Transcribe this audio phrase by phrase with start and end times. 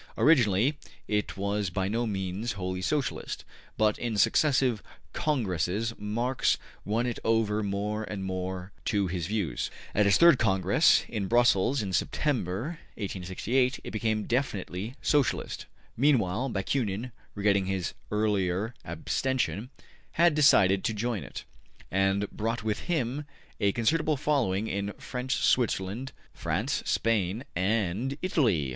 [0.17, 3.45] Originally it was by no means wholly Socialist,
[3.77, 4.81] but in successive
[5.13, 9.69] Congresses Marx won it over more and more to his views.
[9.93, 15.67] At its third Congress, in Brussels in September, 1868, it became definitely Socialist.
[15.95, 19.69] Meanwhile Bakunin, regretting his earlier abstention,
[20.13, 21.43] had decided to join it,
[21.91, 23.25] and he brought with him
[23.59, 28.69] a considerable following in French Switzerland, France, Spain and Italy.